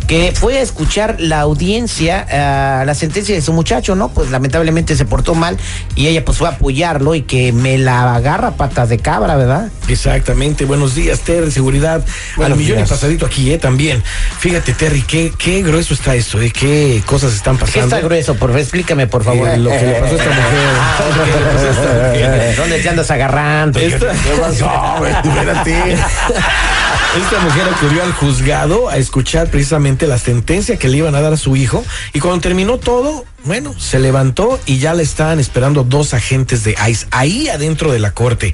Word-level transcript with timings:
que 0.07 0.31
fue 0.33 0.57
a 0.57 0.61
escuchar 0.61 1.17
la 1.19 1.41
audiencia, 1.41 2.25
uh, 2.29 2.85
la 2.85 2.95
sentencia 2.95 3.35
de 3.35 3.41
su 3.41 3.51
muchacho, 3.51 3.93
¿no? 3.93 4.07
Pues 4.07 4.31
lamentablemente 4.31 4.95
se 4.95 5.03
portó 5.03 5.35
mal 5.35 5.57
y 5.95 6.07
ella 6.07 6.23
pues 6.23 6.37
fue 6.37 6.47
a 6.47 6.51
apoyarlo 6.53 7.13
y 7.13 7.23
que 7.23 7.51
me 7.51 7.77
la 7.77 8.15
agarra 8.15 8.51
patas 8.51 8.87
de 8.87 8.99
cabra, 8.99 9.35
¿verdad? 9.35 9.67
Exactamente. 9.89 10.63
Buenos 10.63 10.95
días, 10.95 11.19
Terry, 11.19 11.51
seguridad. 11.51 12.05
Buenos 12.37 12.57
Al 12.57 12.63
millón 12.63 12.79
y 12.79 12.83
pasadito 12.83 13.25
aquí, 13.25 13.51
¿eh? 13.51 13.57
También. 13.57 14.01
Fíjate, 14.39 14.71
Terry, 14.73 15.01
qué, 15.01 15.33
qué 15.37 15.61
grueso 15.61 15.93
está 15.93 16.15
esto, 16.15 16.41
¿eh? 16.41 16.51
Qué 16.51 17.03
cosas 17.05 17.33
están 17.33 17.57
¿Qué 17.57 17.65
pasando. 17.65 17.93
está 17.97 18.07
grueso? 18.07 18.35
Por 18.35 18.51
favor, 18.51 18.61
explícame, 18.61 19.07
por 19.07 19.25
favor. 19.25 19.49
Eh, 19.49 19.57
lo 19.57 19.69
que 19.71 19.81
le 19.87 19.93
pasó 19.95 20.15
a 20.15 20.17
esta 20.17 20.29
mujer. 20.29 20.45
¿Dónde 22.55 22.79
te 22.79 22.87
andas 22.89 23.11
agarrando? 23.11 23.77
Esta- 23.77 24.13
¿Qué 24.13 24.29
pasó, 24.39 24.71
güey? 24.99 25.11
Espérate. 25.37 25.97
Esta 27.17 27.39
mujer 27.39 27.63
acudió 27.73 28.03
al 28.03 28.13
juzgado 28.13 28.89
a 28.89 28.97
escuchar 28.97 29.49
precisamente 29.49 30.05
la 30.05 30.19
sentencia 30.19 30.77
que 30.77 30.87
le 30.87 30.97
iban 30.97 31.15
a 31.15 31.21
dar 31.21 31.33
a 31.33 31.37
su 31.37 31.55
hijo 31.55 31.83
y 32.13 32.19
cuando 32.19 32.41
terminó 32.41 32.77
todo, 32.77 33.25
bueno, 33.43 33.73
se 33.79 33.99
levantó 33.99 34.59
y 34.65 34.77
ya 34.77 34.93
le 34.93 35.03
estaban 35.03 35.39
esperando 35.39 35.83
dos 35.83 36.13
agentes 36.13 36.63
de 36.63 36.75
ICE 36.87 37.07
ahí 37.11 37.47
adentro 37.47 37.91
de 37.91 37.99
la 37.99 38.11
corte. 38.11 38.53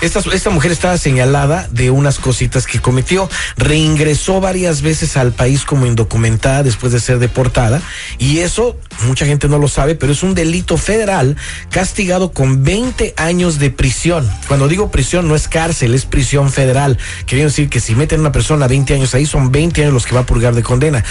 Esta, 0.00 0.20
esta 0.32 0.50
mujer 0.50 0.72
estaba 0.72 0.98
señalada 0.98 1.68
de 1.70 1.90
unas 1.90 2.18
cositas 2.18 2.66
que 2.66 2.80
cometió, 2.80 3.30
reingresó 3.56 4.40
varias 4.40 4.82
veces 4.82 5.16
al 5.16 5.32
país 5.32 5.64
como 5.64 5.86
indocumentada 5.86 6.62
después 6.62 6.92
de 6.92 7.00
ser 7.00 7.18
deportada 7.18 7.80
y 8.18 8.40
eso 8.40 8.76
mucha 9.06 9.24
gente 9.26 9.48
no 9.48 9.58
lo 9.58 9.68
sabe, 9.68 9.94
pero 9.94 10.12
es 10.12 10.22
un 10.22 10.34
delito 10.34 10.76
federal 10.76 11.36
castigado 11.70 12.32
con 12.32 12.62
20 12.62 13.14
años 13.16 13.58
de 13.58 13.70
prisión. 13.70 14.28
Cuando 14.48 14.68
digo 14.68 14.90
prisión 14.90 15.28
no 15.28 15.34
es 15.34 15.48
cárcel, 15.48 15.94
es 15.94 16.04
prisión 16.04 16.50
federal. 16.50 16.98
Quería 17.26 17.44
decir 17.44 17.70
que 17.72 17.80
si 17.80 17.94
meten 17.94 18.18
a 18.18 18.20
una 18.20 18.32
persona 18.32 18.68
20 18.68 18.92
años 18.92 19.14
ahí, 19.14 19.24
son 19.24 19.50
20 19.50 19.80
años 19.80 19.94
los 19.94 20.04
que 20.04 20.14
va 20.14 20.20
a 20.20 20.26
purgar 20.26 20.54
de 20.54 20.62
condena. 20.62 21.02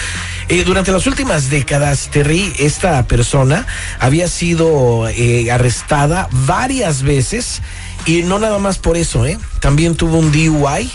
Eh, 0.48 0.62
durante 0.62 0.92
las 0.92 1.08
últimas 1.08 1.50
décadas, 1.50 2.08
Terry, 2.12 2.52
esta 2.56 3.04
persona 3.08 3.66
había 3.98 4.28
sido 4.28 5.08
eh, 5.08 5.50
arrestada 5.50 6.28
varias 6.30 7.02
veces 7.02 7.62
y 8.06 8.22
no 8.22 8.38
nada 8.38 8.58
más 8.60 8.78
por 8.78 8.96
eso, 8.96 9.26
¿eh? 9.26 9.38
También 9.58 9.96
tuvo 9.96 10.18
un 10.18 10.30
DUI 10.30 10.88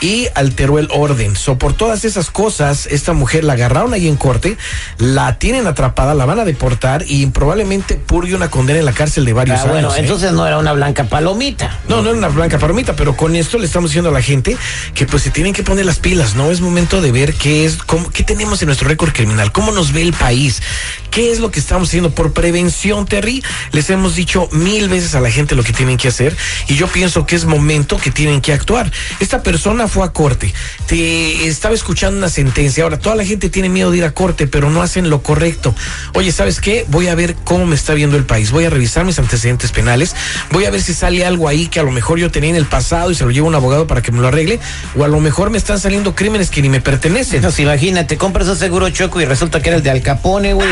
y 0.00 0.28
alteró 0.34 0.78
el 0.78 0.88
orden. 0.92 1.36
So, 1.36 1.58
por 1.58 1.72
todas 1.74 2.04
esas 2.04 2.30
cosas, 2.30 2.86
esta 2.86 3.12
mujer 3.12 3.44
la 3.44 3.54
agarraron 3.54 3.92
ahí 3.92 4.08
en 4.08 4.16
corte, 4.16 4.56
la 4.98 5.38
tienen 5.38 5.66
atrapada, 5.66 6.14
la 6.14 6.24
van 6.26 6.38
a 6.40 6.44
deportar 6.44 7.04
y 7.06 7.26
probablemente 7.26 7.96
purgue 7.96 8.34
una 8.34 8.50
condena 8.50 8.78
en 8.78 8.84
la 8.84 8.92
cárcel 8.92 9.24
de 9.24 9.32
varios 9.32 9.60
Ah, 9.60 9.64
bueno, 9.64 9.88
años. 9.88 9.96
¿eh? 9.96 10.00
entonces 10.00 10.32
no 10.32 10.46
era 10.46 10.58
una 10.58 10.72
blanca 10.72 11.04
palomita. 11.04 11.78
No, 11.88 12.02
no 12.02 12.10
era 12.10 12.18
una 12.18 12.28
blanca 12.28 12.58
palomita, 12.58 12.96
pero 12.96 13.16
con 13.16 13.36
esto 13.36 13.58
le 13.58 13.66
estamos 13.66 13.90
diciendo 13.90 14.10
a 14.10 14.12
la 14.12 14.22
gente 14.22 14.56
que 14.94 15.06
pues 15.06 15.22
se 15.22 15.30
tienen 15.30 15.52
que 15.52 15.62
poner 15.62 15.84
las 15.86 15.98
pilas, 15.98 16.34
¿no? 16.34 16.50
Es 16.50 16.60
momento 16.60 17.00
de 17.00 17.12
ver 17.12 17.34
qué 17.34 17.64
es, 17.64 17.76
cómo, 17.76 18.10
qué 18.10 18.22
tenemos 18.22 18.62
en 18.62 18.66
nuestro 18.66 18.88
récord 18.88 19.12
criminal, 19.12 19.52
cómo 19.52 19.72
nos 19.72 19.92
ve 19.92 20.02
el 20.02 20.12
país, 20.12 20.62
qué 21.10 21.32
es 21.32 21.40
lo 21.40 21.50
que 21.50 21.60
estamos 21.60 21.88
haciendo 21.88 22.10
por 22.10 22.32
prevención, 22.32 23.06
Terry. 23.06 23.42
Les 23.72 23.90
hemos 23.90 24.14
dicho 24.14 24.48
mil 24.52 24.88
veces 24.88 25.14
a 25.14 25.20
la 25.20 25.30
gente 25.30 25.54
lo 25.54 25.62
que 25.62 25.72
tienen 25.72 25.96
que 25.96 26.08
hacer 26.08 26.36
y 26.68 26.76
yo 26.76 26.86
pienso 26.86 27.26
que 27.26 27.36
es 27.36 27.44
momento 27.44 27.96
que 27.96 28.10
tienen 28.10 28.40
que 28.40 28.52
actuar. 28.52 28.90
Esta 29.18 29.42
persona 29.42 29.88
fue 29.88 30.06
a 30.06 30.12
corte, 30.12 30.52
te 30.86 31.46
estaba 31.46 31.74
escuchando 31.74 32.18
una 32.18 32.28
sentencia, 32.28 32.84
ahora 32.84 32.98
toda 32.98 33.16
la 33.16 33.24
gente 33.24 33.50
tiene 33.50 33.68
miedo 33.68 33.90
de 33.90 33.98
ir 33.98 34.04
a 34.04 34.12
corte, 34.12 34.46
pero 34.46 34.70
no 34.70 34.82
hacen 34.82 35.10
lo 35.10 35.22
correcto. 35.22 35.74
Oye, 36.14 36.32
¿sabes 36.32 36.60
qué? 36.60 36.86
Voy 36.88 37.08
a 37.08 37.14
ver 37.14 37.34
cómo 37.44 37.66
me 37.66 37.74
está 37.74 37.94
viendo 37.94 38.16
el 38.16 38.24
país, 38.24 38.50
voy 38.50 38.64
a 38.64 38.70
revisar 38.70 39.04
mis 39.04 39.18
antecedentes 39.18 39.72
penales, 39.72 40.14
voy 40.50 40.64
a 40.64 40.70
ver 40.70 40.82
si 40.82 40.94
sale 40.94 41.24
algo 41.24 41.48
ahí 41.48 41.66
que 41.66 41.80
a 41.80 41.82
lo 41.82 41.90
mejor 41.90 42.18
yo 42.18 42.30
tenía 42.30 42.50
en 42.50 42.56
el 42.56 42.66
pasado 42.66 43.10
y 43.10 43.14
se 43.14 43.24
lo 43.24 43.30
llevo 43.30 43.46
a 43.46 43.50
un 43.50 43.54
abogado 43.54 43.86
para 43.86 44.02
que 44.02 44.12
me 44.12 44.20
lo 44.20 44.28
arregle, 44.28 44.60
o 44.96 45.04
a 45.04 45.08
lo 45.08 45.20
mejor 45.20 45.50
me 45.50 45.58
están 45.58 45.78
saliendo 45.78 46.14
crímenes 46.14 46.50
que 46.50 46.62
ni 46.62 46.68
me 46.68 46.80
pertenecen. 46.80 47.42
No, 47.42 47.50
imagínate, 47.58 48.16
compras 48.16 48.48
un 48.48 48.56
seguro 48.56 48.88
choco 48.90 49.20
y 49.20 49.24
resulta 49.24 49.60
que 49.60 49.68
era 49.70 49.76
el 49.76 49.82
de 49.82 49.90
Al 49.90 50.02
Capone, 50.02 50.54
güey. 50.54 50.68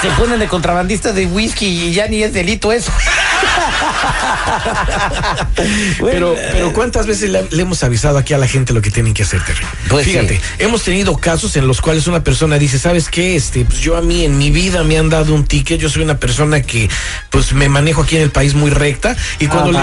Se 0.00 0.10
ponen 0.10 0.38
de 0.38 0.46
contrabandistas 0.46 1.14
de 1.14 1.26
whisky 1.26 1.66
y 1.66 1.92
ya 1.92 2.06
ni 2.06 2.22
es 2.22 2.32
delito 2.32 2.72
eso. 2.72 2.92
Pero, 6.00 6.36
pero 6.52 6.72
¿cuántas 6.72 7.06
veces 7.06 7.30
le, 7.30 7.46
le 7.50 7.62
hemos 7.62 7.82
avisado 7.82 8.18
aquí 8.18 8.34
a 8.34 8.38
la 8.38 8.46
gente 8.46 8.72
lo 8.72 8.82
que 8.82 8.90
tienen 8.90 9.14
que 9.14 9.22
hacer, 9.22 9.42
Terry? 9.44 9.64
Pues 9.88 10.06
Fíjate, 10.06 10.36
sí. 10.36 10.42
hemos 10.58 10.82
tenido 10.82 11.16
casos 11.16 11.56
en 11.56 11.66
los 11.66 11.80
cuales 11.80 12.06
una 12.06 12.22
persona 12.22 12.58
dice, 12.58 12.78
¿sabes 12.78 13.08
qué? 13.08 13.36
Este, 13.36 13.64
pues 13.64 13.80
yo 13.80 13.96
a 13.96 14.02
mí 14.02 14.24
en 14.24 14.38
mi 14.38 14.50
vida 14.50 14.82
me 14.84 14.98
han 14.98 15.08
dado 15.08 15.34
un 15.34 15.44
ticket, 15.44 15.80
yo 15.80 15.88
soy 15.88 16.02
una 16.02 16.18
persona 16.18 16.62
que 16.62 16.88
pues 17.30 17.52
me 17.52 17.68
manejo 17.68 18.02
aquí 18.02 18.16
en 18.16 18.22
el 18.22 18.30
país 18.30 18.54
muy 18.54 18.70
recta 18.70 19.16
y 19.38 19.46
cuando, 19.46 19.72
le, 19.72 19.78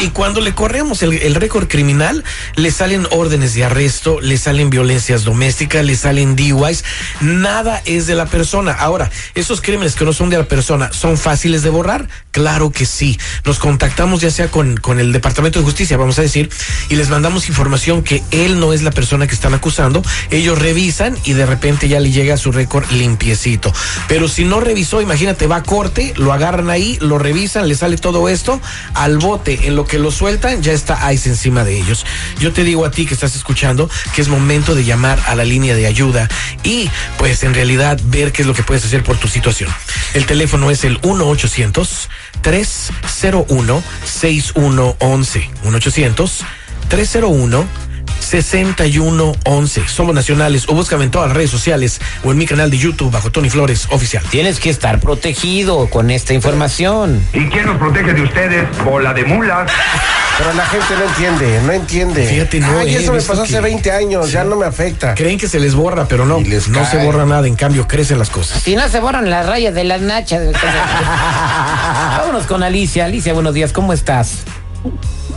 y 0.00 0.08
cuando 0.08 0.40
le 0.40 0.54
corremos 0.54 1.02
el, 1.02 1.12
el 1.14 1.34
récord 1.34 1.68
criminal, 1.68 2.24
le 2.56 2.70
salen 2.70 3.06
órdenes 3.10 3.54
de 3.54 3.64
arresto, 3.64 4.20
le 4.20 4.36
salen 4.36 4.70
violencias 4.70 5.24
domésticas, 5.24 5.84
le 5.84 5.96
salen 5.96 6.36
DUIs, 6.36 6.84
nada 7.20 7.82
es 7.84 8.06
de 8.06 8.14
la 8.14 8.26
persona. 8.26 8.72
Ahora, 8.72 9.10
esos 9.34 9.60
crímenes 9.60 9.94
que 9.94 10.04
no 10.04 10.12
son 10.12 10.30
de 10.30 10.38
la 10.38 10.44
persona, 10.44 10.92
¿son 10.92 11.16
fáciles 11.16 11.62
de 11.62 11.70
borrar? 11.70 12.08
Claro 12.32 12.70
que 12.70 12.86
sí. 12.86 13.18
Nos 13.44 13.58
contactamos 13.58 13.93
ya 13.96 14.30
sea 14.30 14.50
con, 14.50 14.76
con 14.76 15.00
el 15.00 15.12
Departamento 15.12 15.58
de 15.58 15.64
Justicia, 15.64 15.96
vamos 15.96 16.18
a 16.18 16.22
decir, 16.22 16.50
y 16.88 16.96
les 16.96 17.10
mandamos 17.10 17.48
información 17.48 18.02
que 18.02 18.22
él 18.32 18.58
no 18.58 18.72
es 18.72 18.82
la 18.82 18.90
persona 18.90 19.26
que 19.26 19.34
están 19.34 19.54
acusando. 19.54 20.02
Ellos 20.30 20.58
revisan 20.58 21.16
y 21.24 21.32
de 21.32 21.46
repente 21.46 21.88
ya 21.88 22.00
le 22.00 22.10
llega 22.10 22.36
su 22.36 22.52
récord 22.52 22.90
limpiecito. 22.90 23.72
Pero 24.08 24.28
si 24.28 24.44
no 24.44 24.60
revisó, 24.60 25.00
imagínate, 25.00 25.46
va 25.46 25.56
a 25.56 25.62
corte, 25.62 26.12
lo 26.16 26.32
agarran 26.32 26.70
ahí, 26.70 26.98
lo 27.00 27.18
revisan, 27.18 27.68
le 27.68 27.74
sale 27.76 27.96
todo 27.96 28.28
esto 28.28 28.60
al 28.94 29.18
bote. 29.18 29.68
En 29.68 29.76
lo 29.76 29.86
que 29.86 29.98
lo 29.98 30.10
sueltan, 30.10 30.62
ya 30.62 30.72
está 30.72 31.12
ICE 31.12 31.30
encima 31.30 31.64
de 31.64 31.78
ellos. 31.78 32.04
Yo 32.40 32.52
te 32.52 32.64
digo 32.64 32.84
a 32.84 32.90
ti 32.90 33.06
que 33.06 33.14
estás 33.14 33.36
escuchando 33.36 33.88
que 34.14 34.20
es 34.20 34.28
momento 34.28 34.74
de 34.74 34.84
llamar 34.84 35.18
a 35.26 35.34
la 35.34 35.44
línea 35.44 35.74
de 35.74 35.86
ayuda 35.86 36.28
y, 36.62 36.90
pues, 37.16 37.42
en 37.44 37.54
realidad 37.54 37.98
ver 38.04 38.32
qué 38.32 38.42
es 38.42 38.48
lo 38.48 38.54
que 38.54 38.62
puedes 38.62 38.84
hacer 38.84 39.02
por 39.02 39.16
tu 39.16 39.28
situación. 39.28 39.70
El 40.14 40.26
teléfono 40.26 40.70
es 40.70 40.84
el 40.84 40.98
1 41.02 41.26
800 41.26 42.08
301 42.42 43.82
6111 44.04 45.50
1 45.64 45.76
800 45.76 46.44
301 46.88 47.66
6111 48.20 49.88
Somos 49.88 50.14
nacionales 50.14 50.68
o 50.68 50.74
búscame 50.74 51.04
en 51.04 51.10
todas 51.10 51.28
las 51.28 51.36
redes 51.36 51.50
sociales 51.50 52.00
o 52.24 52.32
en 52.32 52.38
mi 52.38 52.46
canal 52.46 52.70
de 52.70 52.78
YouTube 52.78 53.10
bajo 53.10 53.30
Tony 53.30 53.50
Flores 53.50 53.86
Oficial. 53.90 54.24
Tienes 54.30 54.60
que 54.60 54.70
estar 54.70 55.00
protegido 55.00 55.88
con 55.90 56.10
esta 56.10 56.32
información. 56.34 57.24
¿Y 57.32 57.46
quién 57.48 57.66
nos 57.66 57.78
protege 57.78 58.14
de 58.14 58.22
ustedes? 58.22 58.84
Bola 58.84 59.12
de 59.12 59.24
mulas. 59.24 59.70
Pero 60.36 60.52
la 60.54 60.66
gente 60.66 60.94
no 60.98 61.04
entiende, 61.04 61.60
no 61.64 61.72
entiende. 61.72 62.26
Fíjate, 62.26 62.60
no, 62.60 62.78
Ay, 62.78 62.94
eh, 62.94 62.98
eso 62.98 63.12
me 63.12 63.20
pasó 63.20 63.44
que- 63.44 63.48
hace 63.50 63.60
20 63.60 63.92
años, 63.92 64.32
ya 64.32 64.42
no 64.42 64.56
me 64.56 64.66
afecta. 64.66 65.14
Creen 65.14 65.38
que 65.38 65.46
se 65.48 65.60
les 65.60 65.74
borra, 65.74 66.06
pero 66.08 66.26
no, 66.26 66.40
les 66.40 66.68
no 66.68 66.84
se 66.84 67.04
borra 67.04 67.24
nada, 67.24 67.46
en 67.46 67.54
cambio 67.54 67.86
crecen 67.86 68.18
las 68.18 68.30
cosas. 68.30 68.60
Si 68.62 68.74
no 68.74 68.88
se 68.88 68.98
borran 69.00 69.30
las 69.30 69.46
rayas 69.46 69.74
de 69.74 69.84
las 69.84 70.00
nachas. 70.00 70.42
Vámonos 72.18 72.46
con 72.46 72.62
Alicia. 72.64 73.04
Alicia, 73.04 73.32
buenos 73.32 73.54
días, 73.54 73.72
¿cómo 73.72 73.92
estás? 73.92 74.38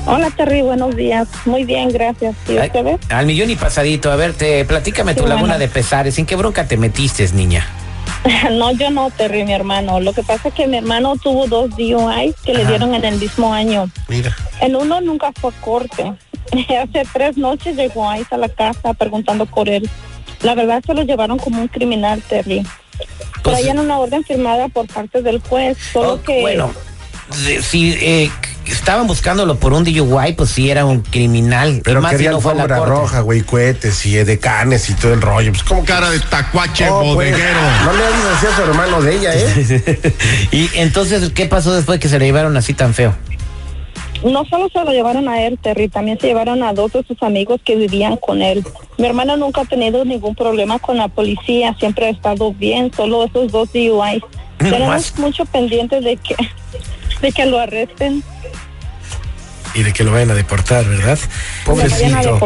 Hola, 0.07 0.29
Terry, 0.31 0.61
buenos 0.61 0.95
días. 0.95 1.27
Muy 1.45 1.63
bien, 1.63 1.89
gracias. 1.89 2.33
¿Y 2.47 2.57
Ay, 2.57 2.67
usted 2.67 2.83
ve? 2.83 2.97
al 3.09 3.25
millón 3.25 3.50
y 3.51 3.55
pasadito. 3.55 4.11
A 4.11 4.15
ver, 4.15 4.33
te, 4.33 4.65
platícame 4.65 5.13
tu 5.13 5.27
laguna 5.27 5.57
de 5.57 5.67
pesares. 5.67 6.17
¿En 6.17 6.25
qué 6.25 6.35
bronca 6.35 6.65
te 6.65 6.77
metiste, 6.77 7.27
niña? 7.33 7.67
No, 8.51 8.71
yo 8.71 8.89
no, 8.89 9.09
Terry, 9.12 9.44
mi 9.44 9.54
hermano. 9.54 10.00
Lo 10.00 10.13
que 10.13 10.24
pasa 10.24 10.50
es 10.50 10.54
que 10.54 10.68
mi 10.68 10.77
hermano 10.77 11.15
tuvo 11.18 11.48
dos 11.48 11.69
DUIs 11.71 12.36
que 12.44 12.54
le 12.54 12.65
dieron 12.65 12.94
en 12.95 13.04
el 13.06 13.15
mismo 13.18 13.54
año. 13.54 13.89
Mira. 14.07 14.36
En 14.62 14.75
uno 14.75 15.01
nunca 15.01 15.31
fue 15.39 15.51
a 15.51 15.62
corte. 15.62 16.13
Hace 16.81 17.04
tres 17.12 17.38
noches 17.38 17.75
llegó 17.75 18.09
ahí 18.09 18.24
a 18.30 18.38
la 18.38 18.50
casa 18.50 18.94
preguntando 18.94 19.45
por 19.45 19.69
él. 19.69 19.89
La 20.42 20.56
verdad 20.56 20.83
se 20.86 20.94
lo 20.94 21.04
llevaron 21.04 21.38
como 21.39 21.62
un 21.62 21.68
criminal, 21.68 22.21
Terry. 22.21 22.65
Pues- 23.44 23.57
Traían 23.57 23.80
una 23.80 24.00
orden 24.00 24.24
firmada 24.24 24.68
por 24.69 24.88
parte 24.88 25.21
del 25.21 25.39
juez, 25.39 25.77
solo 25.94 26.13
Oh, 26.13 26.21
que... 26.21 26.42
Bueno, 26.42 26.71
si, 27.62 27.94
eh, 28.01 28.31
estaban 28.71 29.07
buscándolo 29.07 29.55
por 29.57 29.73
un 29.73 29.83
DUI, 29.83 30.33
pues 30.33 30.49
sí 30.49 30.69
era 30.69 30.85
un 30.85 31.01
criminal. 31.01 31.81
Pero 31.83 32.01
Más 32.01 32.11
si 32.11 32.17
quería 32.17 32.31
no 32.31 32.41
fue 32.41 32.51
a 32.53 32.55
la 32.55 32.67
roja, 32.67 33.21
güey, 33.21 33.41
cohetes 33.41 34.05
y 34.05 34.17
edecanes 34.17 34.89
y 34.89 34.93
todo 34.93 35.13
el 35.13 35.21
rollo. 35.21 35.51
Pues, 35.51 35.63
¿cómo 35.63 35.81
que- 35.81 35.87
Cara 35.87 36.09
de 36.09 36.19
tacuache 36.19 36.89
Oh, 36.89 36.99
pues, 37.15 37.31
bodeguero. 37.31 37.59
no 37.85 37.93
le 37.93 38.03
hagas 38.05 38.25
así 38.37 38.45
a 38.47 38.55
su 38.55 38.61
hermano 38.63 39.01
de 39.01 39.15
ella, 39.15 39.31
¿eh? 39.35 40.13
y 40.51 40.69
entonces, 40.75 41.31
¿qué 41.33 41.45
pasó 41.45 41.73
después 41.73 41.99
que 41.99 42.09
se 42.09 42.19
le 42.19 42.25
llevaron 42.25 42.55
así 42.57 42.73
tan 42.73 42.93
feo? 42.93 43.15
No 44.23 44.43
solo 44.45 44.67
se 44.73 44.83
lo 44.83 44.91
llevaron 44.91 45.29
a 45.29 45.43
él, 45.43 45.59
Terry, 45.61 45.89
también 45.89 46.19
se 46.19 46.25
llevaron 46.27 46.63
a 46.63 46.73
dos 46.73 46.91
de 46.93 47.03
sus 47.03 47.21
amigos 47.21 47.61
que 47.63 47.75
vivían 47.75 48.17
con 48.17 48.41
él. 48.41 48.65
Mi 48.97 49.05
hermana 49.05 49.37
nunca 49.37 49.61
ha 49.61 49.65
tenido 49.65 50.03
ningún 50.05 50.33
problema 50.33 50.79
con 50.79 50.97
la 50.97 51.07
policía, 51.07 51.75
siempre 51.77 52.07
ha 52.07 52.09
estado 52.09 52.51
bien, 52.51 52.91
solo 52.95 53.25
esos 53.25 53.51
dos 53.51 53.71
DUIs. 53.71 54.23
Tenemos 54.57 54.87
más. 54.87 55.19
mucho 55.19 55.45
pendiente 55.45 56.01
de 56.01 56.17
que, 56.17 56.35
de 57.21 57.31
que 57.31 57.45
lo 57.45 57.59
arresten, 57.59 58.23
Y 59.77 59.83
de 59.83 59.94
que 59.94 60.03
lo 60.03 60.12
vayan 60.12 60.31
a 60.31 60.33
deportar, 60.33 60.85
¿verdad? 60.85 61.19
Pobrecito. 61.63 62.39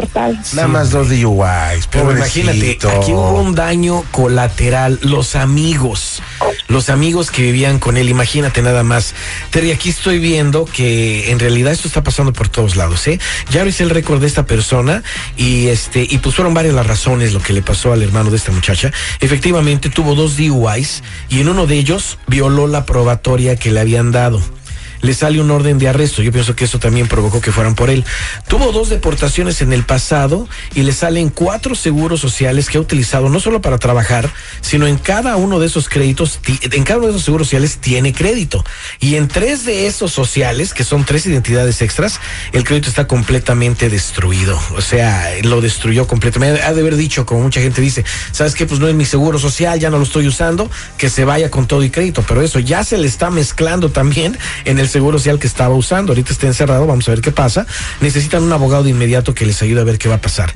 Nada 0.52 0.68
más 0.68 0.90
dos 0.90 1.08
DUIs, 1.08 1.86
Pero 1.90 2.12
imagínate, 2.12 2.78
aquí 2.86 3.12
hubo 3.12 3.40
un 3.40 3.54
daño 3.54 4.04
colateral. 4.10 4.98
Los 5.00 5.34
amigos, 5.34 6.22
los 6.68 6.90
amigos 6.90 7.30
que 7.30 7.40
vivían 7.40 7.78
con 7.78 7.96
él, 7.96 8.10
imagínate 8.10 8.60
nada 8.60 8.82
más. 8.82 9.14
Terry, 9.48 9.70
aquí 9.70 9.88
estoy 9.88 10.18
viendo 10.18 10.66
que 10.66 11.30
en 11.30 11.38
realidad 11.38 11.72
esto 11.72 11.88
está 11.88 12.02
pasando 12.02 12.34
por 12.34 12.50
todos 12.50 12.76
lados, 12.76 13.08
¿eh? 13.08 13.18
Ya 13.50 13.64
hice 13.64 13.82
el 13.82 13.90
récord 13.90 14.20
de 14.20 14.26
esta 14.26 14.44
persona 14.44 15.02
y 15.38 15.68
este, 15.68 16.06
y 16.08 16.18
pues 16.18 16.34
fueron 16.34 16.52
varias 16.52 16.74
las 16.74 16.86
razones 16.86 17.32
lo 17.32 17.40
que 17.40 17.54
le 17.54 17.62
pasó 17.62 17.94
al 17.94 18.02
hermano 18.02 18.30
de 18.30 18.36
esta 18.36 18.52
muchacha. 18.52 18.92
Efectivamente, 19.20 19.88
tuvo 19.88 20.14
dos 20.14 20.36
DUIs 20.36 21.02
y 21.30 21.40
en 21.40 21.48
uno 21.48 21.66
de 21.66 21.76
ellos 21.76 22.18
violó 22.26 22.66
la 22.66 22.84
probatoria 22.84 23.56
que 23.56 23.70
le 23.70 23.80
habían 23.80 24.12
dado 24.12 24.42
le 25.02 25.14
sale 25.14 25.40
un 25.40 25.50
orden 25.50 25.78
de 25.78 25.88
arresto. 25.88 26.22
Yo 26.22 26.32
pienso 26.32 26.56
que 26.56 26.64
eso 26.64 26.78
también 26.78 27.08
provocó 27.08 27.40
que 27.40 27.52
fueran 27.52 27.74
por 27.74 27.90
él. 27.90 28.04
Tuvo 28.48 28.72
dos 28.72 28.88
deportaciones 28.88 29.60
en 29.60 29.72
el 29.72 29.84
pasado 29.84 30.48
y 30.74 30.82
le 30.82 30.92
salen 30.92 31.28
cuatro 31.28 31.74
seguros 31.74 32.20
sociales 32.20 32.70
que 32.70 32.78
ha 32.78 32.80
utilizado 32.80 33.28
no 33.28 33.40
solo 33.40 33.60
para 33.60 33.78
trabajar, 33.78 34.30
sino 34.60 34.86
en 34.86 34.96
cada 34.96 35.36
uno 35.36 35.58
de 35.58 35.66
esos 35.66 35.88
créditos, 35.88 36.40
en 36.62 36.84
cada 36.84 36.98
uno 36.98 37.08
de 37.08 37.12
esos 37.12 37.24
seguros 37.24 37.48
sociales 37.48 37.78
tiene 37.78 38.12
crédito. 38.12 38.64
Y 39.00 39.16
en 39.16 39.28
tres 39.28 39.64
de 39.64 39.86
esos 39.86 40.12
sociales, 40.12 40.72
que 40.72 40.84
son 40.84 41.04
tres 41.04 41.26
identidades 41.26 41.82
extras, 41.82 42.20
el 42.52 42.64
crédito 42.64 42.88
está 42.88 43.06
completamente 43.06 43.90
destruido. 43.90 44.58
O 44.76 44.80
sea, 44.80 45.30
lo 45.42 45.60
destruyó 45.60 46.06
completamente. 46.06 46.62
Ha 46.62 46.72
de 46.72 46.80
haber 46.80 46.96
dicho, 46.96 47.26
como 47.26 47.42
mucha 47.42 47.60
gente 47.60 47.80
dice, 47.80 48.04
¿sabes 48.30 48.54
qué? 48.54 48.66
Pues 48.66 48.80
no 48.80 48.88
es 48.88 48.94
mi 48.94 49.04
seguro 49.04 49.38
social, 49.38 49.80
ya 49.80 49.90
no 49.90 49.98
lo 49.98 50.04
estoy 50.04 50.28
usando, 50.28 50.70
que 50.96 51.10
se 51.10 51.24
vaya 51.24 51.50
con 51.50 51.66
todo 51.66 51.82
y 51.82 51.90
crédito. 51.90 52.24
Pero 52.26 52.42
eso 52.42 52.60
ya 52.60 52.84
se 52.84 52.98
le 52.98 53.08
está 53.08 53.30
mezclando 53.30 53.90
también 53.90 54.38
en 54.64 54.78
el 54.78 54.88
seguro 54.92 55.18
social 55.18 55.38
que 55.38 55.46
estaba 55.46 55.74
usando. 55.74 56.12
Ahorita 56.12 56.32
está 56.32 56.46
encerrado, 56.46 56.86
vamos 56.86 57.08
a 57.08 57.12
ver 57.12 57.20
qué 57.20 57.32
pasa. 57.32 57.66
Necesitan 58.00 58.42
un 58.42 58.52
abogado 58.52 58.84
de 58.84 58.90
inmediato 58.90 59.34
que 59.34 59.46
les 59.46 59.60
ayude 59.62 59.80
a 59.80 59.84
ver 59.84 59.98
qué 59.98 60.08
va 60.08 60.16
a 60.16 60.20
pasar. 60.20 60.54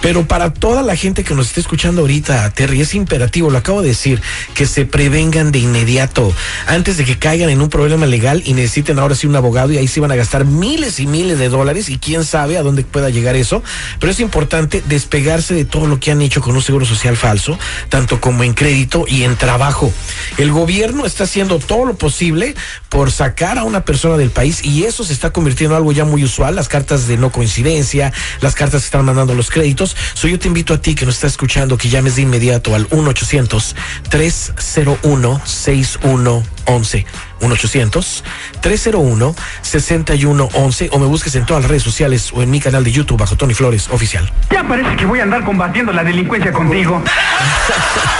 Pero 0.00 0.28
para 0.28 0.52
toda 0.52 0.82
la 0.82 0.94
gente 0.94 1.24
que 1.24 1.34
nos 1.34 1.48
está 1.48 1.60
escuchando 1.60 2.02
ahorita, 2.02 2.50
Terry, 2.50 2.80
es 2.82 2.94
imperativo, 2.94 3.50
lo 3.50 3.58
acabo 3.58 3.82
de 3.82 3.88
decir, 3.88 4.20
que 4.54 4.66
se 4.66 4.84
prevengan 4.84 5.50
de 5.50 5.58
inmediato 5.58 6.32
antes 6.66 6.96
de 6.98 7.04
que 7.04 7.18
caigan 7.18 7.50
en 7.50 7.60
un 7.60 7.68
problema 7.68 8.06
legal 8.06 8.42
y 8.44 8.52
necesiten 8.52 8.98
ahora 8.98 9.14
sí 9.14 9.26
un 9.26 9.36
abogado 9.36 9.72
y 9.72 9.78
ahí 9.78 9.88
sí 9.88 10.00
van 10.00 10.12
a 10.12 10.16
gastar 10.16 10.44
miles 10.44 11.00
y 11.00 11.06
miles 11.06 11.38
de 11.38 11.48
dólares 11.48 11.88
y 11.88 11.98
quién 11.98 12.24
sabe 12.24 12.58
a 12.58 12.62
dónde 12.62 12.84
pueda 12.84 13.10
llegar 13.10 13.36
eso. 13.36 13.62
Pero 13.98 14.12
es 14.12 14.20
importante 14.20 14.82
despegarse 14.86 15.54
de 15.54 15.64
todo 15.64 15.86
lo 15.86 15.98
que 15.98 16.10
han 16.10 16.20
hecho 16.22 16.40
con 16.40 16.54
un 16.54 16.62
seguro 16.62 16.84
social 16.84 17.16
falso, 17.16 17.58
tanto 17.88 18.20
como 18.20 18.44
en 18.44 18.54
crédito 18.54 19.04
y 19.08 19.22
en 19.22 19.36
trabajo. 19.36 19.92
El 20.36 20.52
gobierno 20.52 21.06
está 21.06 21.24
haciendo 21.24 21.58
todo 21.58 21.86
lo 21.86 21.94
posible 21.96 22.54
por 22.88 23.10
sacar 23.10 23.58
a 23.58 23.64
una 23.64 23.77
persona 23.84 24.16
del 24.16 24.30
país 24.30 24.64
y 24.64 24.84
eso 24.84 25.04
se 25.04 25.12
está 25.12 25.30
convirtiendo 25.30 25.74
en 25.74 25.78
algo 25.78 25.92
ya 25.92 26.04
muy 26.04 26.24
usual, 26.24 26.56
las 26.56 26.68
cartas 26.68 27.06
de 27.06 27.16
no 27.16 27.30
coincidencia, 27.30 28.12
las 28.40 28.54
cartas 28.54 28.82
que 28.82 28.86
están 28.86 29.04
mandando 29.04 29.34
los 29.34 29.50
créditos. 29.50 29.96
So 30.14 30.28
yo 30.28 30.38
te 30.38 30.48
invito 30.48 30.74
a 30.74 30.80
ti 30.80 30.94
que 30.94 31.06
nos 31.06 31.16
está 31.16 31.26
escuchando 31.26 31.78
que 31.78 31.88
llames 31.88 32.16
de 32.16 32.22
inmediato 32.22 32.74
al 32.74 32.86
1 32.90 33.10
800 33.10 33.76
301 34.08 35.40
6111 35.44 37.06
1 37.40 37.54
800 37.54 38.24
301 38.60 39.34
6111 39.62 40.90
o 40.92 40.98
me 40.98 41.06
busques 41.06 41.34
en 41.34 41.46
todas 41.46 41.62
las 41.62 41.70
redes 41.70 41.82
sociales 41.82 42.30
o 42.34 42.42
en 42.42 42.50
mi 42.50 42.60
canal 42.60 42.84
de 42.84 42.92
YouTube 42.92 43.18
bajo 43.18 43.36
Tony 43.36 43.54
Flores 43.54 43.88
oficial. 43.90 44.30
Ya 44.50 44.66
parece 44.66 44.96
que 44.96 45.06
voy 45.06 45.20
a 45.20 45.22
andar 45.22 45.44
combatiendo 45.44 45.92
la 45.92 46.04
delincuencia 46.04 46.52
contigo. 46.52 47.02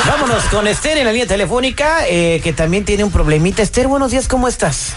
Vámonos 0.07 0.45
con 0.45 0.67
Esther 0.67 0.99
en 0.99 1.05
la 1.05 1.13
línea 1.13 1.27
telefónica, 1.27 2.07
eh, 2.09 2.41
que 2.43 2.53
también 2.53 2.85
tiene 2.85 3.05
un 3.05 3.11
problemita. 3.11 3.63
Esther, 3.63 3.89
buenos 3.89 4.11
días, 4.11 4.29
¿cómo 4.29 4.49
estás? 4.49 4.95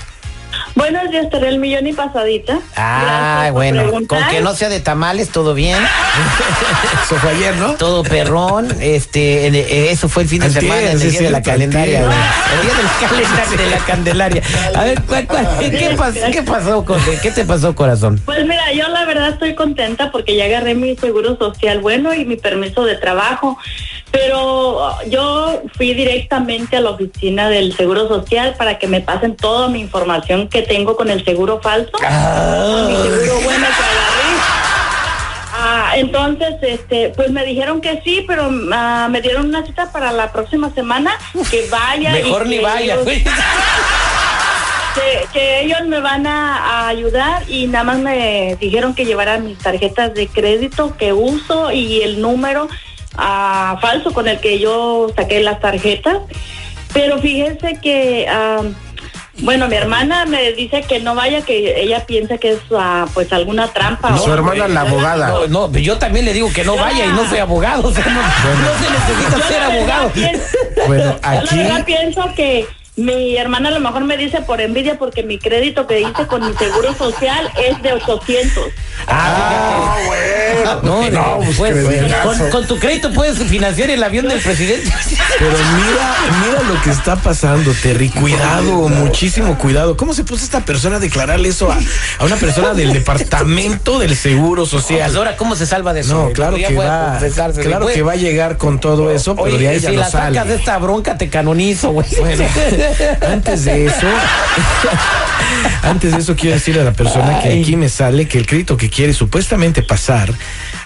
Buenos 0.82 1.12
días, 1.12 1.30
Terry, 1.30 1.46
el 1.48 1.60
millón 1.60 1.86
y 1.86 1.94
pasadita. 1.94 2.58
Ah, 2.76 3.50
bueno, 3.54 3.84
preguntar. 3.84 4.20
con 4.22 4.30
que 4.30 4.42
no 4.42 4.56
sea 4.56 4.68
de 4.68 4.80
tamales, 4.80 5.30
todo 5.30 5.54
bien. 5.54 5.78
Eso 7.06 7.16
fue 7.18 7.30
ayer, 7.32 7.56
¿no? 7.58 7.74
Todo 7.76 8.02
perrón, 8.02 8.68
este, 8.80 9.46
eh, 9.48 9.92
eso 9.92 10.10
fue 10.10 10.24
el 10.24 10.30
fin 10.30 10.40
de 10.40 10.48
Antier, 10.48 10.64
semana, 10.64 10.92
en 10.92 11.00
sí 11.00 11.06
el 11.08 11.12
día 11.12 11.22
de 11.22 11.30
la 11.30 11.42
calendaria. 11.44 12.00
El 12.02 12.62
día 12.62 12.74
del 12.76 13.10
calendario 13.10 13.58
de 13.58 13.70
la 13.70 13.78
Candelaria. 13.86 14.42
A 14.76 14.84
ver, 14.84 15.02
¿cuál- 15.04 15.28
cuál- 15.28 15.48
qué, 15.60 15.96
pas- 15.96 16.32
qué 16.32 16.42
pasó, 16.44 16.86
qué 17.22 17.32
te 17.32 17.46
pasó, 17.46 17.76
corazón? 17.76 18.20
Pues 18.26 18.42
mira, 18.46 18.72
yo 18.74 18.88
la 18.90 19.06
verdad 19.06 19.30
estoy 19.30 19.54
contenta 19.56 20.12
porque 20.12 20.36
ya 20.36 20.46
agarré 20.46 20.74
mi 20.76 20.96
seguro 20.98 21.38
social 21.38 21.80
bueno 21.80 22.14
y 22.14 22.26
mi 22.26 22.38
permiso 22.38 22.84
de 22.86 22.96
trabajo, 22.96 23.58
pero 24.12 24.90
uh, 24.90 25.10
yo 25.10 25.62
fui 25.78 25.94
directamente 25.94 26.78
a 26.78 26.82
la 26.82 26.90
oficina 26.92 27.50
del 27.50 27.76
seguro 27.76 28.08
social 28.08 28.56
para 28.58 28.78
que 28.78 28.88
me 28.88 29.02
pasen 29.02 29.36
toda 29.36 29.68
mi 29.70 29.80
información 29.80 30.50
que 30.50 30.62
tengo 30.62 30.96
con 30.98 31.10
el 31.10 31.24
seguro 31.24 31.60
falso, 31.62 31.92
Ah. 32.04 32.88
mi 32.90 32.96
seguro 33.10 33.42
bueno. 33.44 33.68
Ah, 35.64 35.92
entonces, 35.96 36.56
este, 36.62 37.10
pues 37.16 37.30
me 37.30 37.46
dijeron 37.46 37.82
que 37.82 38.02
sí, 38.04 38.24
pero 38.28 38.50
ah, 38.74 39.08
me 39.12 39.22
dieron 39.22 39.46
una 39.48 39.66
cita 39.66 39.92
para 39.92 40.12
la 40.12 40.32
próxima 40.32 40.74
semana 40.74 41.12
que 41.52 41.68
vaya. 41.70 42.20
y 42.20 42.24
Mejor 42.24 42.48
ni 42.48 42.58
que 42.58 42.64
vaya, 42.64 42.96
ellos- 42.96 43.06
que 45.34 45.62
ellos 45.62 45.80
me 45.88 46.00
van 46.02 46.28
a, 46.28 46.58
a 46.58 46.88
ayudar 46.90 47.44
y 47.48 47.68
nada 47.68 47.84
más 47.86 48.00
me 48.00 48.58
dijeron 48.60 48.94
que 48.94 49.06
llevara 49.06 49.38
mis 49.38 49.58
tarjetas 49.58 50.14
de 50.14 50.28
crédito 50.28 50.98
que 50.98 51.14
uso 51.14 51.72
y 51.72 52.02
el 52.02 52.20
número 52.22 52.68
ah, 53.18 53.78
falso 53.82 54.14
con 54.14 54.28
el 54.28 54.40
que 54.40 54.60
yo 54.60 55.08
saqué 55.16 55.42
las 55.42 55.60
tarjetas. 55.60 56.18
Pero 56.94 57.20
fíjense 57.20 57.78
que, 57.82 58.28
ah, 58.30 58.62
bueno, 59.40 59.68
mi 59.70 59.76
hermana 59.76 60.26
me 60.26 60.52
dice 60.52 60.82
que 60.82 61.00
no 61.00 61.16
vaya, 61.16 61.42
que 61.42 61.82
ella 61.82 62.06
piensa 62.06 62.38
que 62.38 62.52
es 62.52 62.60
ah, 62.78 63.06
pues 63.14 63.32
alguna 63.32 63.68
trampa. 63.70 64.18
Su 64.18 64.30
o- 64.30 64.34
hermana, 64.34 64.68
la 64.68 64.82
abogada. 64.82 65.28
No, 65.48 65.68
no, 65.68 65.78
yo 65.78 65.98
también 65.98 66.26
le 66.26 66.34
digo 66.34 66.52
que 66.54 66.64
no 66.66 66.76
vaya 66.76 67.06
y 67.06 67.10
no 67.10 67.28
soy 67.30 67.40
abogado, 67.40 67.88
o 67.88 67.92
sea, 67.94 68.06
no, 68.06 68.22
no 68.22 68.74
se 68.84 68.92
necesita 68.92 69.38
Yo 69.38 69.48
ser 69.48 69.64
abogado. 69.64 70.10
pienso- 70.12 70.44
Bueno, 70.88 71.04
yo 71.04 71.20
aquí- 71.22 71.48
la 71.56 71.64
verdad 71.64 71.86
pienso 71.86 72.34
que 72.36 72.68
mi 72.98 73.38
hermana 73.38 73.70
a 73.70 73.72
lo 73.72 73.80
mejor 73.80 74.04
me 74.04 74.18
dice 74.18 74.42
por 74.42 74.60
envidia 74.60 74.98
porque 75.00 75.24
mi 75.24 75.38
crédito 75.40 75.88
que 75.88 76.02
hice 76.02 76.28
con 76.28 76.46
mi 76.46 76.54
seguro 76.58 76.94
social 76.94 77.50
es 77.58 77.82
de 77.82 77.94
800. 77.94 78.64
Ah, 79.08 79.94
bueno. 79.96 80.01
No, 80.84 81.10
no, 81.10 81.40
pues, 81.58 81.58
pues, 81.58 82.42
con 82.52 82.68
tu 82.68 82.80
crédito 82.80 83.12
puedes 83.14 83.38
financiar 83.44 83.90
el 83.90 84.04
avión 84.04 84.28
del 84.28 84.40
presidente. 84.40 84.92
Pero 85.40 85.52
mira, 85.58 86.16
mira 86.46 86.62
lo 86.74 86.82
que 86.82 86.90
está 86.92 87.16
pasando, 87.16 87.74
Terry. 87.82 88.10
Cuidado, 88.10 88.90
muchísimo 88.90 89.58
cuidado. 89.58 89.98
¿Cómo 89.98 90.14
se 90.14 90.24
puso 90.24 90.44
esta 90.44 90.62
persona 90.66 90.98
a 90.98 91.00
declararle 91.00 91.50
eso 91.50 91.72
a, 91.72 91.80
a 92.20 92.26
una 92.26 92.36
persona 92.36 92.74
del 92.74 92.94
departamento 92.94 93.98
del 94.00 94.16
Seguro 94.16 94.64
Pues 94.64 94.70
Social? 94.72 95.16
ahora, 95.16 95.38
¿cómo 95.38 95.56
se 95.56 95.66
salva 95.66 95.94
de 95.94 96.02
eso? 96.02 96.14
No, 96.28 96.32
claro 96.32 96.58
que 96.58 96.76
va, 96.76 97.20
claro 97.62 97.88
que 97.88 98.02
va 98.02 98.12
a 98.14 98.18
llegar 98.18 98.58
con 98.58 98.80
todo 98.80 99.12
eso, 99.12 99.36
pero 99.36 99.48
Oye, 99.56 99.58
de 99.60 99.68
ahí 99.70 99.80
ya 99.80 99.90
si 99.90 99.96
no 99.96 100.02
la 100.02 100.10
sale. 100.10 100.36
sacas 100.36 100.48
de 100.50 100.56
esta 100.56 100.78
bronca, 100.78 101.18
te 101.18 101.30
canonizo, 101.30 101.92
güey. 101.92 102.08
Bueno, 102.20 102.44
antes 103.32 103.66
de 103.66 103.86
eso, 103.88 104.08
antes 105.84 106.12
de 106.12 106.18
eso 106.20 106.36
quiero 106.36 106.56
decirle 106.56 106.82
a 106.82 106.86
la 106.86 106.94
persona 106.94 107.40
que 107.42 107.60
aquí 107.60 107.76
me 107.76 107.90
sale 107.90 108.28
que 108.28 108.38
el 108.38 108.46
crédito 108.46 108.78
que 108.78 108.90
quiere 108.90 109.14
supuestamente 109.14 109.82
pasar 109.82 110.32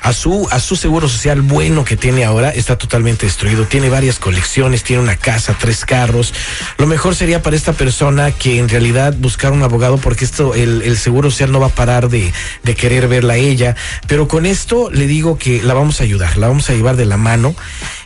a 0.02 0.14
su 0.14 0.48
a 0.52 0.60
su 0.60 0.76
seguro 0.76 1.10
social 1.10 1.42
bueno 1.42 1.84
que 1.84 1.98
tiene 1.98 2.24
ahora 2.26 2.50
está 2.52 2.78
totalmente 2.78 3.26
destruido. 3.26 3.66
Tiene 3.66 3.90
varias 3.90 4.20
colecciones, 4.20 4.35
tiene 4.84 5.02
una 5.02 5.16
casa, 5.16 5.56
tres 5.60 5.86
carros. 5.86 6.34
Lo 6.78 6.88
mejor 6.88 7.16
sería 7.16 7.42
para 7.42 7.56
esta 7.56 7.74
persona 7.74 8.32
que 8.32 8.60
en 8.60 8.70
realidad 8.70 9.14
buscar 9.18 9.52
un 9.52 9.64
abogado 9.64 9.98
porque 9.98 10.26
esto 10.26 10.56
el, 10.56 10.82
el 10.82 10.98
seguro 10.98 11.30
social 11.32 11.52
no 11.52 11.60
va 11.60 11.68
a 11.68 11.70
parar 11.70 12.10
de, 12.10 12.32
de 12.64 12.76
querer 12.76 13.08
verla 13.08 13.34
a 13.34 13.38
ella. 13.38 13.76
Pero 14.08 14.28
con 14.28 14.46
esto 14.46 14.90
le 14.92 15.08
digo 15.08 15.38
que 15.38 15.62
la 15.62 15.74
vamos 15.74 16.02
a 16.02 16.04
ayudar, 16.04 16.38
la 16.38 16.48
vamos 16.48 16.70
a 16.70 16.74
llevar 16.74 16.96
de 16.96 17.06
la 17.06 17.18
mano. 17.18 17.56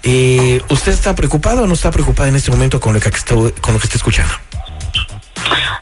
Eh, 0.03 0.61
¿Usted 0.69 0.91
está 0.91 1.15
preocupado 1.15 1.63
o 1.63 1.67
no 1.67 1.73
está 1.73 1.91
preocupada 1.91 2.29
en 2.29 2.35
este 2.35 2.51
momento 2.51 2.79
con 2.79 2.93
lo 2.93 2.99
que 2.99 3.09
está, 3.09 3.35
con 3.35 3.73
lo 3.73 3.79
que 3.79 3.85
está 3.85 3.97
escuchando? 3.97 4.33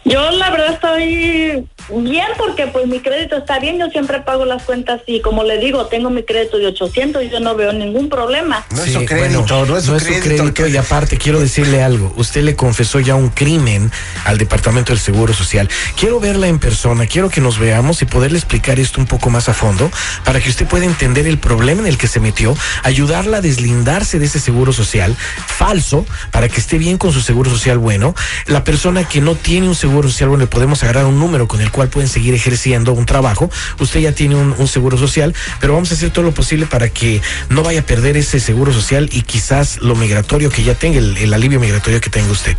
Yo 0.06 0.32
la 0.32 0.50
verdad 0.50 0.74
estoy 0.74 1.68
bien 1.90 2.28
porque 2.38 2.68
pues 2.68 2.88
mi 2.88 3.00
crédito 3.00 3.38
está 3.38 3.60
bien, 3.60 3.80
yo 3.80 3.88
siempre 3.90 4.20
pago 4.22 4.46
las 4.46 4.64
cuentas 4.64 5.02
y 5.06 5.22
como 5.22 5.44
le 5.44 5.58
digo, 5.58 5.86
tengo 5.88 6.10
mi 6.10 6.24
crédito 6.24 6.58
de 6.58 6.68
800 6.68 7.24
y 7.24 7.30
yo 7.30 7.40
no 7.40 7.56
veo 7.56 7.72
ningún 7.74 8.10
problema. 8.10 8.66
No 8.72 8.78
es 8.80 8.84
Sí, 8.86 8.94
su 8.94 9.06
crédito, 9.06 9.44
bueno, 9.44 9.66
no 9.66 9.78
es 9.78 9.86
su 9.86 10.20
crédito. 10.22 10.68
y 10.68 10.78
aparte 10.78 11.18
quiero 11.18 11.40
decirle 11.40 11.82
algo, 11.84 12.14
usted 12.18 12.42
le 12.44 12.56
confesó 12.56 13.00
ya 13.00 13.16
un 13.16 13.30
crimen 13.30 13.92
al 14.26 14.38
Departamento 14.38 14.92
del 14.92 15.00
Seguro 15.00 15.34
Social. 15.34 15.70
Quiero 16.00 16.20
verla 16.20 16.48
en 16.48 16.60
persona, 16.60 17.06
quiero 17.08 17.30
que 17.30 17.42
nos 17.42 17.58
veamos 17.60 18.02
y 18.02 18.06
poderle 18.06 18.38
explicar 18.38 18.80
esto 18.80 19.00
un 19.00 19.08
poco 19.08 19.30
más 19.30 19.50
a 19.50 19.54
fondo 19.54 19.90
para 20.24 20.40
que 20.40 20.50
usted 20.50 20.68
pueda 20.68 20.86
entender 20.86 21.28
el 21.28 21.38
problema 21.38 21.82
en 21.82 21.88
el 21.88 21.98
que 21.98 22.08
se 22.08 22.20
metió, 22.20 22.56
ayudarla 22.84 23.38
a 23.38 23.42
deslindarse 23.42 24.20
de 24.20 24.26
ese 24.26 24.40
seguro 24.40 24.74
social 24.74 25.16
falso 25.46 26.06
para 26.32 26.50
que 26.50 26.60
esté 26.60 26.78
bien 26.78 26.98
con 26.98 27.12
su 27.14 27.22
seguro 27.22 27.50
social 27.50 27.78
bueno. 27.78 28.14
La 28.46 28.64
persona 28.64 29.08
que 29.08 29.22
no 29.22 29.36
tiene 29.36 29.68
un 29.68 29.76
seguro 29.76 30.10
social 30.10 30.30
bueno, 30.30 30.44
le 30.44 30.48
podemos 30.48 30.84
agarrar 30.84 31.06
un 31.06 31.20
número 31.20 31.48
con 31.48 31.62
el 31.62 31.72
cual 31.78 31.90
pueden 31.90 32.10
seguir 32.10 32.34
ejerciendo 32.34 32.92
un 32.94 33.06
trabajo. 33.06 33.52
Usted 33.78 34.00
ya 34.00 34.12
tiene 34.12 34.34
un, 34.36 34.68
seguro 34.68 34.98
social, 34.98 35.36
pero 35.62 35.74
vamos 35.74 35.92
a 35.92 35.94
hacer 35.94 36.10
todo 36.10 36.26
lo 36.26 36.34
posible 36.34 36.66
para 36.66 36.90
que 36.90 37.22
no 37.50 37.62
vaya 37.62 37.82
a 37.82 37.84
perder 37.84 38.18
ese 38.18 38.40
seguro 38.40 38.74
social 38.74 39.10
y 39.12 39.22
quizás 39.22 39.78
lo 39.80 39.96
migratorio 39.96 40.50
que 40.50 40.64
ya 40.64 40.74
tenga, 40.74 40.98
el, 40.98 41.34
alivio 41.36 41.60
migratorio 41.60 42.02
que 42.02 42.10
tenga 42.10 42.32
usted 42.32 42.58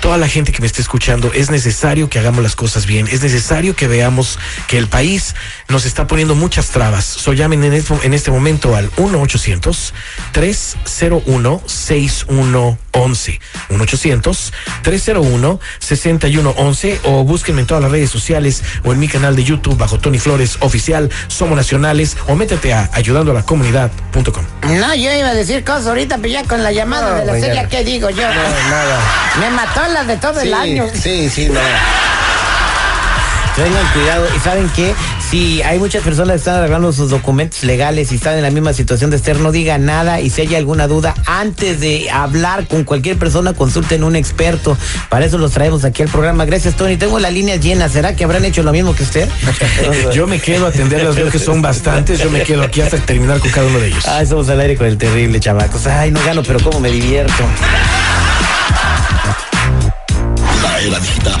toda 0.00 0.18
la 0.18 0.28
gente 0.28 0.52
que 0.52 0.60
me 0.60 0.66
esté 0.66 0.82
escuchando, 0.82 1.32
es 1.32 1.50
necesario 1.50 2.10
que 2.10 2.18
hagamos 2.18 2.42
las 2.42 2.56
cosas 2.56 2.84
bien, 2.84 3.08
es 3.10 3.22
necesario 3.22 3.74
que 3.74 3.88
veamos 3.88 4.38
que 4.68 4.76
el 4.76 4.86
país 4.86 5.34
nos 5.68 5.86
está 5.86 6.06
poniendo 6.06 6.34
muchas 6.34 6.68
trabas. 6.68 7.06
So 7.06 7.32
llamen 7.32 7.64
en 7.64 7.72
este, 7.72 7.94
en 8.02 8.12
este 8.12 8.30
momento 8.30 8.76
al 8.76 8.90
1-800-301-6111. 12.94 14.54
1-800-301-6111 14.84 16.98
o 17.04 17.24
búsquenme 17.24 17.60
en 17.62 17.66
todas 17.66 17.82
las 17.82 17.90
redes 17.92 18.10
sociales 18.10 18.62
o 18.84 18.92
en 18.92 18.98
mi 19.00 19.08
canal 19.08 19.36
de 19.36 19.44
YouTube 19.44 19.76
bajo 19.76 19.98
Tony 19.98 20.18
Flores 20.18 20.56
Oficial, 20.60 21.10
Somos 21.28 21.56
Nacionales 21.56 22.16
o 22.28 22.34
métete 22.34 22.72
a 22.72 22.88
ayudando 22.92 23.30
a 23.32 23.34
la 23.34 23.42
comunidad.com. 23.42 24.44
No, 24.78 24.94
yo 24.94 25.12
iba 25.12 25.28
a 25.28 25.34
decir 25.34 25.64
cosas 25.64 25.86
ahorita, 25.88 26.16
pero 26.18 26.28
ya 26.28 26.44
con 26.44 26.62
la 26.62 26.72
llamada 26.72 27.10
No, 27.10 27.14
de 27.16 27.24
la 27.26 27.32
mañana. 27.32 27.54
serie, 27.54 27.68
¿qué 27.70 27.84
digo 27.84 28.10
yo? 28.10 28.26
No, 28.28 28.70
nada. 28.70 28.98
Me 29.40 29.50
mató 29.50 29.80
la 29.92 30.04
de 30.04 30.16
todo 30.16 30.40
el 30.40 30.54
año. 30.54 30.86
sí, 30.94 31.28
sí, 31.30 31.48
no. 31.48 31.60
Tengan 33.56 33.86
cuidado. 33.92 34.26
¿Y 34.36 34.40
saben 34.40 34.68
qué? 34.74 34.92
Si 35.34 35.60
hay 35.62 35.80
muchas 35.80 36.04
personas 36.04 36.34
que 36.34 36.36
están 36.36 36.54
arreglando 36.58 36.92
sus 36.92 37.10
documentos 37.10 37.64
legales 37.64 38.12
y 38.12 38.14
están 38.14 38.36
en 38.36 38.42
la 38.42 38.52
misma 38.52 38.72
situación 38.72 39.10
de 39.10 39.16
Esther, 39.16 39.40
no 39.40 39.50
digan 39.50 39.84
nada. 39.84 40.20
Y 40.20 40.30
si 40.30 40.42
hay 40.42 40.54
alguna 40.54 40.86
duda, 40.86 41.12
antes 41.26 41.80
de 41.80 42.08
hablar 42.08 42.68
con 42.68 42.84
cualquier 42.84 43.18
persona, 43.18 43.52
consulten 43.52 44.04
un 44.04 44.14
experto. 44.14 44.78
Para 45.08 45.26
eso 45.26 45.36
los 45.36 45.50
traemos 45.50 45.84
aquí 45.84 46.02
al 46.02 46.08
programa. 46.08 46.44
Gracias, 46.44 46.76
Tony. 46.76 46.96
Tengo 46.96 47.18
las 47.18 47.32
líneas 47.32 47.60
llenas. 47.60 47.90
¿Será 47.90 48.14
que 48.14 48.22
habrán 48.22 48.44
hecho 48.44 48.62
lo 48.62 48.70
mismo 48.70 48.94
que 48.94 49.02
usted? 49.02 49.28
Yo 50.14 50.28
me 50.28 50.38
quedo 50.38 50.66
a 50.66 50.68
atenderlas, 50.68 51.16
veo 51.16 51.28
que 51.28 51.40
son 51.40 51.60
bastantes, 51.60 52.20
yo 52.20 52.30
me 52.30 52.44
quedo 52.44 52.62
aquí 52.62 52.80
hasta 52.82 52.98
terminar 52.98 53.40
con 53.40 53.50
cada 53.50 53.66
uno 53.66 53.80
de 53.80 53.88
ellos. 53.88 54.06
Ay, 54.06 54.26
somos 54.26 54.48
al 54.50 54.60
aire 54.60 54.76
con 54.76 54.86
el 54.86 54.96
terrible, 54.96 55.40
chavacos. 55.40 55.84
Ay, 55.88 56.12
no 56.12 56.24
gano, 56.24 56.44
pero 56.44 56.60
cómo 56.60 56.78
me 56.78 56.92
divierto. 56.92 57.44
La 60.62 60.80
era 60.80 61.00
digital, 61.00 61.40